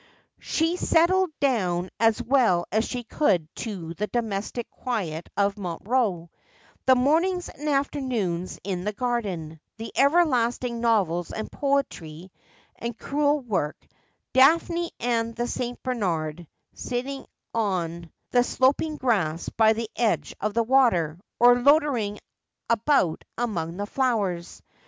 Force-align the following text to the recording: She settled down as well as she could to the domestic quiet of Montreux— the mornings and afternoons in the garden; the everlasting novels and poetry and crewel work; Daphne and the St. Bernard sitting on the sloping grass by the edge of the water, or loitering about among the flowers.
She 0.39 0.77
settled 0.77 1.29
down 1.39 1.91
as 1.99 2.23
well 2.23 2.65
as 2.71 2.85
she 2.85 3.03
could 3.03 3.47
to 3.57 3.93
the 3.93 4.07
domestic 4.07 4.67
quiet 4.71 5.29
of 5.37 5.59
Montreux— 5.59 6.27
the 6.87 6.95
mornings 6.95 7.49
and 7.49 7.69
afternoons 7.69 8.59
in 8.63 8.83
the 8.83 8.93
garden; 8.93 9.59
the 9.77 9.91
everlasting 9.95 10.81
novels 10.81 11.31
and 11.31 11.51
poetry 11.51 12.31
and 12.79 12.97
crewel 12.97 13.41
work; 13.41 13.77
Daphne 14.33 14.91
and 14.99 15.35
the 15.35 15.45
St. 15.45 15.77
Bernard 15.83 16.47
sitting 16.73 17.27
on 17.53 18.11
the 18.31 18.43
sloping 18.43 18.97
grass 18.97 19.49
by 19.49 19.73
the 19.73 19.91
edge 19.95 20.33
of 20.41 20.55
the 20.55 20.63
water, 20.63 21.19
or 21.39 21.61
loitering 21.61 22.17
about 22.71 23.23
among 23.37 23.77
the 23.77 23.85
flowers. 23.85 24.63